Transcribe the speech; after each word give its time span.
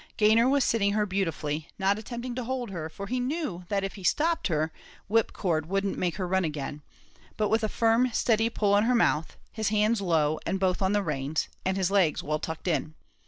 Gayner 0.17 0.49
was 0.49 0.63
sitting 0.63 0.93
her 0.93 1.05
beautifully, 1.05 1.67
not 1.77 1.99
attempting 1.99 2.33
to 2.33 2.43
hold 2.43 2.71
her, 2.71 2.89
for 2.89 3.05
he 3.05 3.19
knew 3.19 3.65
that 3.69 3.83
if 3.83 3.93
he 3.93 4.03
stopped 4.03 4.47
her, 4.47 4.71
whipcord 5.07 5.67
wouldn't 5.67 5.95
make 5.95 6.15
her 6.15 6.27
run 6.27 6.43
again; 6.43 6.81
but 7.37 7.49
with 7.49 7.63
a 7.63 7.69
firm, 7.69 8.11
steady 8.11 8.49
pull 8.49 8.73
on 8.73 8.85
her 8.85 8.95
mouth 8.95 9.37
his 9.51 9.69
hands 9.69 10.01
low, 10.01 10.39
and 10.43 10.59
both 10.59 10.81
on 10.81 10.93
the 10.93 11.03
reins, 11.03 11.49
and 11.63 11.77
his 11.77 11.91
legs 11.91 12.23
well 12.23 12.39
tucked 12.39 12.67
in. 12.67 12.95